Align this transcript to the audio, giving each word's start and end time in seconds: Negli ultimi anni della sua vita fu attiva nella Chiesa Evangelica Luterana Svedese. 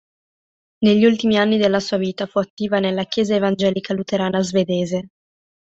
Negli 0.79 1.05
ultimi 1.05 1.37
anni 1.37 1.57
della 1.59 1.79
sua 1.79 1.97
vita 1.97 2.25
fu 2.25 2.39
attiva 2.39 2.79
nella 2.79 3.03
Chiesa 3.03 3.35
Evangelica 3.35 3.93
Luterana 3.93 4.41
Svedese. 4.41 5.09